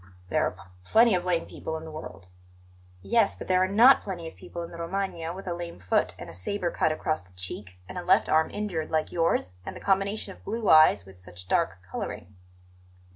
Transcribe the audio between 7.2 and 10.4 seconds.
the cheek and a left arm injured like yours, and the combination